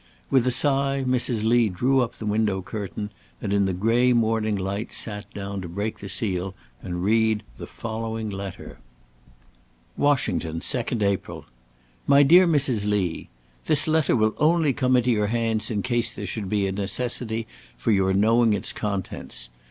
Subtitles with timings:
[0.31, 1.43] With a sigh, Mrs.
[1.43, 5.69] Lee drew up the window curtain, and in the gray morning light sat down to
[5.69, 8.79] break the seal and read the following letter:
[9.95, 11.45] "Washington, 2nd April.
[12.07, 12.87] "My dear Mrs.
[12.89, 13.29] Lee,
[13.67, 17.45] "This letter will only come into your hands in case there should be a necessity
[17.77, 19.49] for your knowing its contents.